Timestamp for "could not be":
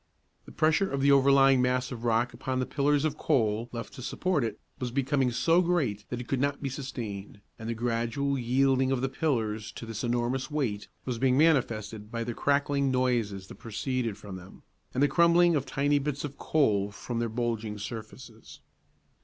6.27-6.69